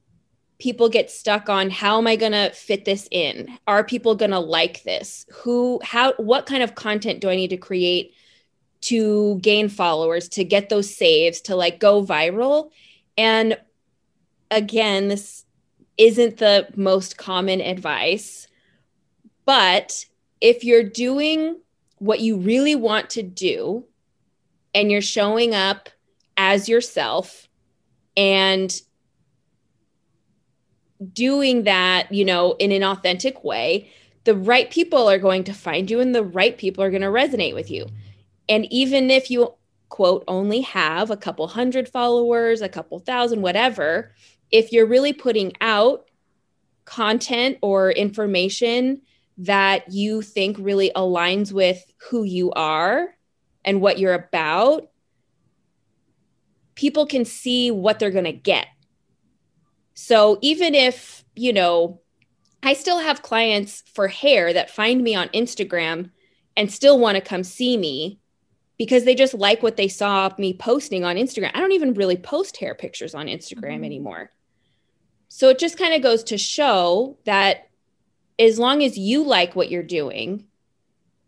[0.59, 3.59] people get stuck on how am i going to fit this in?
[3.67, 5.25] Are people going to like this?
[5.33, 8.15] Who how what kind of content do i need to create
[8.81, 12.71] to gain followers to get those saves to like go viral?
[13.17, 13.59] And
[14.51, 15.45] again this
[15.97, 18.47] isn't the most common advice
[19.45, 20.05] but
[20.41, 21.59] if you're doing
[21.99, 23.85] what you really want to do
[24.75, 25.89] and you're showing up
[26.37, 27.49] as yourself
[28.17, 28.81] and
[31.13, 33.91] doing that, you know, in an authentic way,
[34.25, 37.09] the right people are going to find you and the right people are going to
[37.09, 37.87] resonate with you.
[38.49, 39.55] And even if you
[39.89, 44.13] quote only have a couple hundred followers, a couple thousand, whatever,
[44.51, 46.07] if you're really putting out
[46.85, 49.03] content or information
[49.39, 53.15] that you think really aligns with who you are
[53.65, 54.91] and what you're about,
[56.75, 58.67] people can see what they're going to get
[60.01, 62.01] so even if, you know,
[62.63, 66.13] I still have clients for hair that find me on Instagram
[66.57, 68.21] and still want to come see me
[68.79, 71.51] because they just like what they saw me posting on Instagram.
[71.53, 73.85] I don't even really post hair pictures on Instagram mm-hmm.
[73.85, 74.31] anymore.
[75.27, 77.69] So it just kind of goes to show that
[78.39, 80.45] as long as you like what you're doing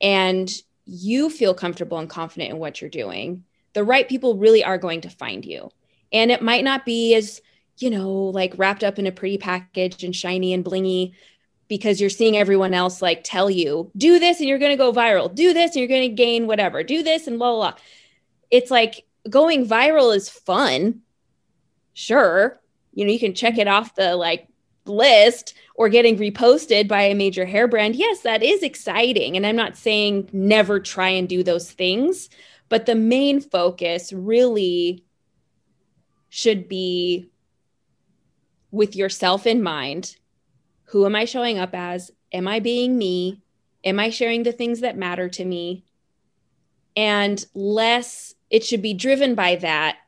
[0.01, 0.49] and
[0.87, 5.01] you feel comfortable and confident in what you're doing, the right people really are going
[5.01, 5.71] to find you.
[6.13, 7.41] And it might not be as
[7.81, 11.13] you know, like wrapped up in a pretty package and shiny and blingy
[11.67, 14.93] because you're seeing everyone else like tell you, do this and you're going to go
[14.93, 17.81] viral, do this and you're going to gain whatever, do this and blah, blah, blah.
[18.51, 21.01] It's like going viral is fun.
[21.95, 22.61] Sure.
[22.93, 24.49] You know, you can check it off the like
[24.85, 27.95] list or getting reposted by a major hair brand.
[27.95, 29.37] Yes, that is exciting.
[29.37, 32.29] And I'm not saying never try and do those things,
[32.69, 35.05] but the main focus really
[36.31, 37.30] should be
[38.71, 40.17] with yourself in mind.
[40.85, 42.11] Who am I showing up as?
[42.33, 43.43] Am I being me?
[43.85, 45.85] Am I sharing the things that matter to me?
[46.97, 49.99] And less, it should be driven by that,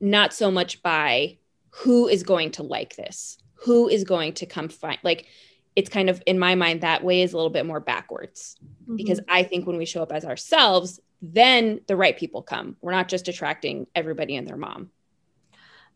[0.00, 1.38] not so much by
[1.70, 4.98] who is going to like this, who is going to come find.
[5.02, 5.26] Like,
[5.74, 8.96] it's kind of in my mind that way is a little bit more backwards mm-hmm.
[8.96, 12.76] because I think when we show up as ourselves, then the right people come.
[12.80, 14.90] We're not just attracting everybody and their mom.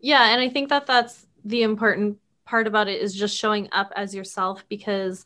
[0.00, 3.92] Yeah, and I think that that's the important part about it is just showing up
[3.96, 5.24] as yourself because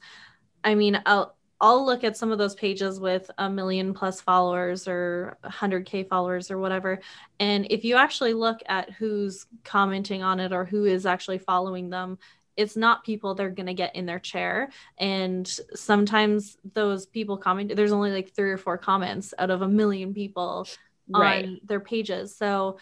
[0.62, 4.86] I mean, I'll, I'll look at some of those pages with a million plus followers
[4.86, 7.00] or 100k followers or whatever.
[7.38, 11.90] And if you actually look at who's commenting on it or who is actually following
[11.90, 12.18] them
[12.56, 14.70] it's not people they're going to get in their chair.
[14.98, 19.68] And sometimes those people comment there's only like three or four comments out of a
[19.68, 20.68] million people
[21.08, 21.44] right.
[21.46, 22.36] on their pages.
[22.36, 22.78] So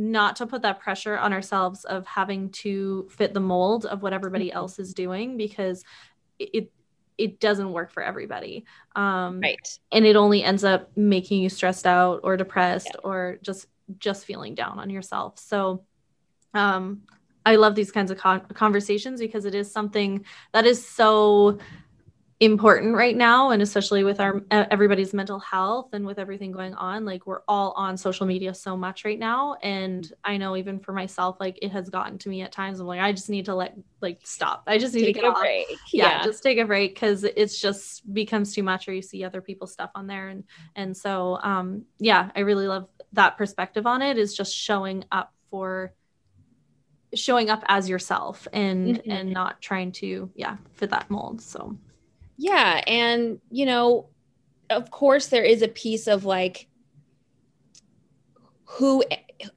[0.00, 4.14] not to put that pressure on ourselves of having to fit the mold of what
[4.14, 4.56] everybody mm-hmm.
[4.56, 5.84] else is doing because
[6.38, 6.72] it
[7.18, 8.64] it doesn't work for everybody
[8.96, 13.00] um, right and it only ends up making you stressed out or depressed yeah.
[13.04, 13.66] or just
[13.98, 15.84] just feeling down on yourself so
[16.54, 17.02] um,
[17.44, 21.58] i love these kinds of con- conversations because it is something that is so
[22.40, 27.04] important right now and especially with our everybody's mental health and with everything going on
[27.04, 29.56] like we're all on social media so much right now.
[29.62, 32.86] And i know even for myself like it has gotten to me at times i'm
[32.86, 34.62] like i just need to let like stop.
[34.66, 35.38] I just need take to get a off.
[35.38, 35.66] break.
[35.92, 39.22] Yeah, yeah, just take a break because it's just becomes too much or you see
[39.22, 40.28] other people's stuff on there.
[40.28, 45.04] And and so um yeah i really love that perspective on it is just showing
[45.12, 45.92] up for
[47.14, 49.10] showing up as yourself and mm-hmm.
[49.10, 51.42] and not trying to yeah fit that mold.
[51.42, 51.76] So
[52.40, 52.82] yeah.
[52.86, 54.08] And, you know,
[54.70, 56.68] of course, there is a piece of like
[58.64, 59.04] who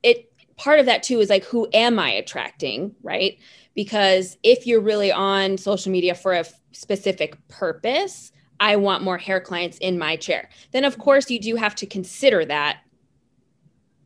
[0.03, 2.93] it, part of that too is like, who am I attracting?
[3.01, 3.37] Right.
[3.73, 9.39] Because if you're really on social media for a specific purpose, I want more hair
[9.39, 10.49] clients in my chair.
[10.71, 12.79] Then, of course, you do have to consider that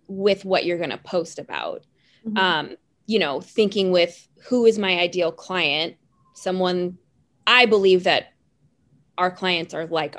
[0.07, 1.83] with what you're going to post about.
[2.25, 2.37] Mm-hmm.
[2.37, 2.75] Um,
[3.07, 5.95] you know, thinking with who is my ideal client,
[6.35, 6.99] someone
[7.47, 8.33] I believe that
[9.17, 10.15] our clients are like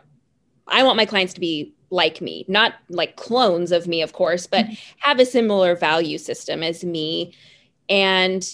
[0.66, 4.46] I want my clients to be like me, not like clones of me, of course,
[4.46, 4.74] but mm-hmm.
[4.98, 7.34] have a similar value system as me.
[7.88, 8.46] And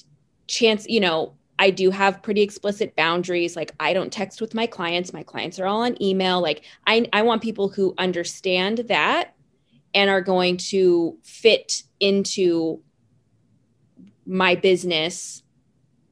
[0.47, 3.57] chance, you know, I do have pretty explicit boundaries.
[3.57, 5.13] Like I don't text with my clients.
[5.13, 6.41] My clients are all on email.
[6.41, 9.35] Like I, I want people who understand that
[9.95, 12.81] and are going to fit into
[14.27, 15.43] my business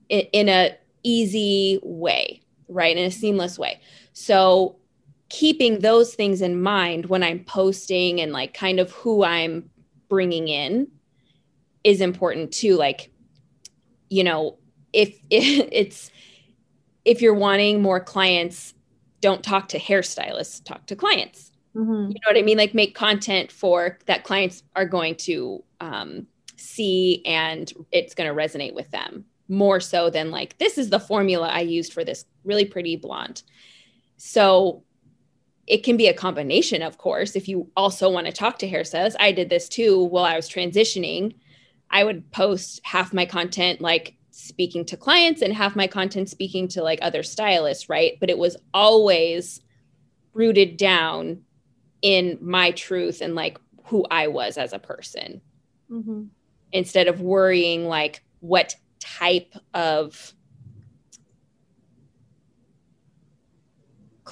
[0.09, 2.97] in, in a easy way, right?
[2.97, 3.81] In a seamless way.
[4.13, 4.77] So
[5.29, 9.71] keeping those things in mind when I'm posting and like kind of who I'm
[10.09, 10.89] bringing in
[11.85, 12.77] is important too.
[12.77, 13.11] Like,
[14.11, 14.59] you know,
[14.93, 16.11] if, if it's,
[17.05, 18.75] if you're wanting more clients,
[19.21, 21.53] don't talk to hairstylists, talk to clients.
[21.75, 22.11] Mm-hmm.
[22.11, 22.59] You know what I mean?
[22.59, 28.37] Like make content for that clients are going to um, see and it's going to
[28.37, 32.27] resonate with them more so than like, this is the formula I used for this
[32.45, 33.43] really pretty blonde.
[34.25, 34.85] So
[35.67, 38.83] it can be a combination, of course, if you also want to talk to hair
[38.83, 39.17] hairstylists.
[39.19, 41.35] I did this too while I was transitioning.
[41.91, 46.69] I would post half my content like speaking to clients and half my content speaking
[46.69, 48.17] to like other stylists, right?
[48.21, 49.61] But it was always
[50.35, 51.43] rooted down
[52.01, 55.41] in my truth and like who I was as a person.
[55.91, 56.27] Mm-hmm.
[56.71, 60.33] Instead of worrying like what type of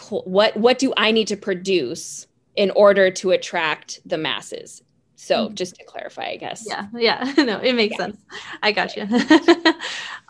[0.09, 2.27] what what do I need to produce
[2.57, 4.83] in order to attract the masses?
[5.17, 5.55] So mm-hmm.
[5.55, 6.65] just to clarify, I guess.
[6.67, 8.07] Yeah, yeah, no, it makes yeah.
[8.07, 8.25] sense.
[8.63, 9.07] I got you.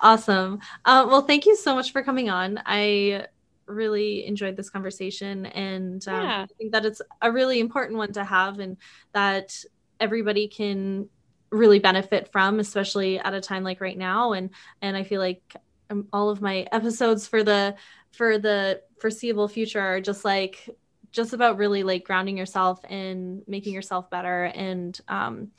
[0.00, 0.58] awesome.
[0.84, 2.60] Uh, well, thank you so much for coming on.
[2.66, 3.26] I
[3.66, 6.42] really enjoyed this conversation, and um, yeah.
[6.42, 8.76] I think that it's a really important one to have, and
[9.12, 9.64] that
[10.00, 11.08] everybody can
[11.50, 14.32] really benefit from, especially at a time like right now.
[14.32, 14.50] And
[14.82, 15.56] and I feel like
[15.90, 17.76] um, all of my episodes for the
[18.12, 20.68] for the foreseeable future are just like
[21.12, 25.50] just about really like grounding yourself and making yourself better and um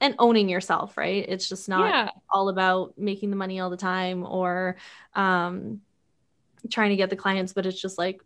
[0.00, 2.10] and owning yourself right it's just not yeah.
[2.30, 4.76] all about making the money all the time or
[5.14, 5.80] um
[6.70, 8.20] trying to get the clients but it's just like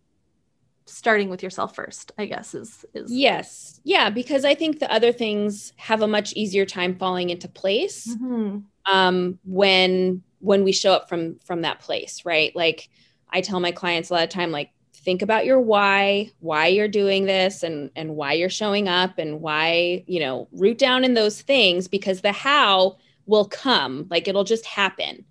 [0.87, 5.13] starting with yourself first i guess is is yes yeah because i think the other
[5.13, 8.59] things have a much easier time falling into place mm-hmm.
[8.93, 12.89] um when when we show up from from that place right like
[13.33, 16.89] I tell my clients a lot of time, like, think about your why, why you're
[16.89, 21.15] doing this and and why you're showing up and why, you know, root down in
[21.15, 22.99] those things because the how
[23.31, 24.07] will come.
[24.11, 25.25] Like it'll just happen.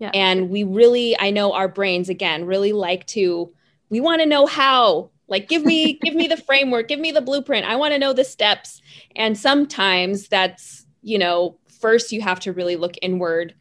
[0.00, 0.10] Yeah.
[0.14, 3.52] And we really, I know our brains again really like to,
[3.88, 5.10] we want to know how.
[5.28, 7.66] Like give me, give me the framework, give me the blueprint.
[7.66, 8.82] I want to know the steps.
[9.14, 13.54] And sometimes that's, you know, first you have to really look inward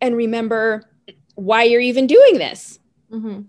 [0.00, 0.88] and remember
[1.40, 2.78] why you're even doing this.
[3.10, 3.42] Mm-hmm.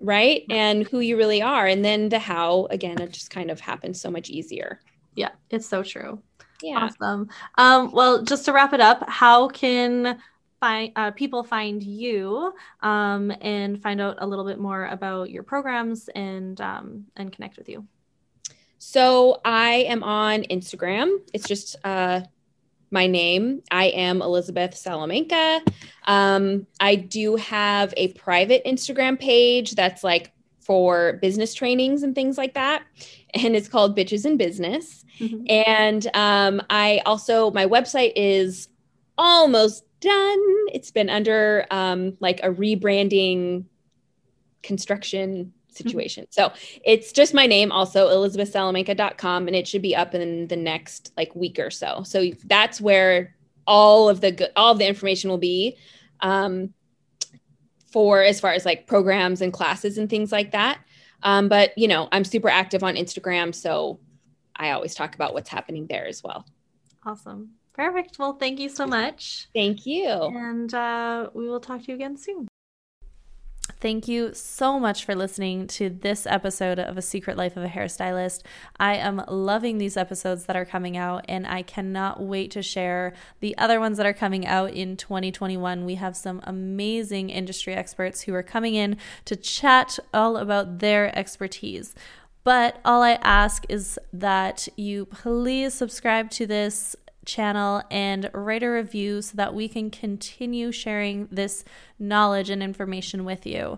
[0.00, 0.44] Right.
[0.50, 1.66] And who you really are.
[1.66, 4.80] And then the how, again, it just kind of happens so much easier.
[5.14, 6.20] Yeah, it's so true.
[6.62, 6.78] Yeah.
[6.78, 7.28] Awesome.
[7.56, 10.18] Um, well, just to wrap it up, how can
[10.60, 15.42] find uh, people find you um, and find out a little bit more about your
[15.42, 17.86] programs and um, and connect with you?
[18.78, 21.18] So I am on Instagram.
[21.32, 22.22] It's just uh,
[22.94, 23.60] my name.
[23.70, 25.60] I am Elizabeth Salamanca.
[26.06, 32.38] Um, I do have a private Instagram page that's like for business trainings and things
[32.38, 32.84] like that.
[33.34, 35.04] And it's called Bitches in Business.
[35.18, 35.44] Mm-hmm.
[35.66, 38.68] And um, I also, my website is
[39.18, 40.40] almost done.
[40.72, 43.64] It's been under um, like a rebranding
[44.62, 46.26] construction situation.
[46.30, 46.52] So
[46.84, 51.34] it's just my name, also elizabethsalamanca.com, and it should be up in the next like
[51.34, 52.02] week or so.
[52.04, 53.34] So that's where
[53.66, 55.76] all of the good, all of the information will be
[56.20, 56.72] um,
[57.92, 60.78] for as far as like programs and classes and things like that.
[61.22, 64.00] Um, but you know, I'm super active on Instagram, so
[64.56, 66.46] I always talk about what's happening there as well.
[67.04, 67.50] Awesome.
[67.72, 68.18] Perfect.
[68.18, 69.48] Well, thank you so much.
[69.52, 70.06] Thank you.
[70.06, 72.46] And uh, we will talk to you again soon.
[73.84, 77.68] Thank you so much for listening to this episode of A Secret Life of a
[77.68, 78.40] Hairstylist.
[78.80, 83.12] I am loving these episodes that are coming out, and I cannot wait to share
[83.40, 85.84] the other ones that are coming out in 2021.
[85.84, 91.14] We have some amazing industry experts who are coming in to chat all about their
[91.14, 91.94] expertise.
[92.42, 98.68] But all I ask is that you please subscribe to this channel and write a
[98.68, 101.64] review so that we can continue sharing this
[101.98, 103.76] knowledge and information with you.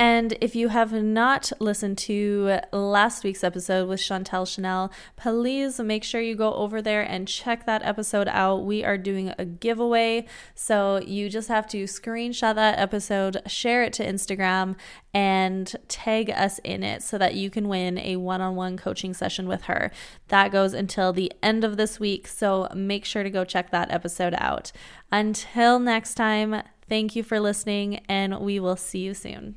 [0.00, 6.04] And if you have not listened to last week's episode with Chantel Chanel, please make
[6.04, 8.64] sure you go over there and check that episode out.
[8.64, 10.24] We are doing a giveaway.
[10.54, 14.76] So you just have to screenshot that episode, share it to Instagram,
[15.12, 19.12] and tag us in it so that you can win a one on one coaching
[19.12, 19.90] session with her.
[20.28, 22.26] That goes until the end of this week.
[22.26, 24.72] So make sure to go check that episode out.
[25.12, 29.56] Until next time, thank you for listening, and we will see you soon.